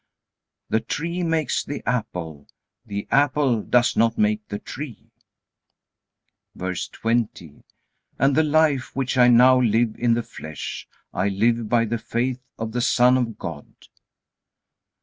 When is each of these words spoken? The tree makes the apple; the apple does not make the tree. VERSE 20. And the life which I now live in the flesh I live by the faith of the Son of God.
The 0.69 0.79
tree 0.79 1.21
makes 1.21 1.63
the 1.63 1.83
apple; 1.87 2.47
the 2.83 3.07
apple 3.11 3.61
does 3.61 3.95
not 3.95 4.17
make 4.17 4.47
the 4.47 4.57
tree. 4.57 5.11
VERSE 6.55 6.87
20. 6.87 7.61
And 8.17 8.35
the 8.35 8.41
life 8.41 8.95
which 8.95 9.15
I 9.15 9.27
now 9.27 9.59
live 9.61 9.95
in 9.99 10.15
the 10.15 10.23
flesh 10.23 10.87
I 11.13 11.27
live 11.29 11.69
by 11.69 11.85
the 11.85 11.99
faith 11.99 12.41
of 12.57 12.71
the 12.71 12.81
Son 12.81 13.15
of 13.15 13.37
God. 13.37 13.75